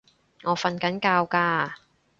[0.41, 1.73] 我訓緊覺㗎